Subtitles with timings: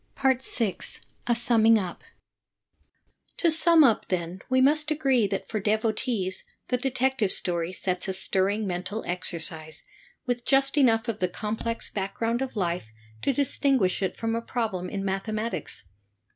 [0.39, 2.03] 6, A Summing Up ^■
[2.77, 8.13] ~ To sum up, then, we must agree that for devotees the Detective Story sets a
[8.13, 9.83] stirring mental exercise,
[10.25, 12.87] with just enough of the complex backgroimd of life
[13.21, 15.85] to distinguish it from a problem in mathematics.